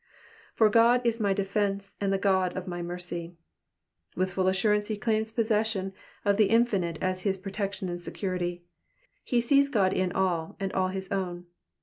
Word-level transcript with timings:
'•^For 0.57 0.67
Ood 0.75 1.05
is 1.05 1.19
my 1.21 1.31
defence, 1.31 1.95
and 2.01 2.11
the 2.11 2.17
Ood 2.17 2.57
of 2.57 2.65
my 2.67 2.81
mercy.'''' 2.81 3.35
With 4.15 4.31
full 4.31 4.47
assurance 4.47 4.87
he 4.87 4.97
claims 4.97 5.31
possession 5.31 5.93
of 6.25 6.37
the 6.37 6.47
Infinite 6.49 6.97
as 7.01 7.21
his 7.21 7.37
protection 7.37 7.87
and 7.87 8.01
security. 8.01 8.63
He 9.23 9.39
sees 9.41 9.69
(jk>d 9.69 9.93
in 9.93 10.11
all, 10.13 10.55
and 10.59 10.73
all 10.73 10.87
his 10.87 11.11
own. 11.11 11.45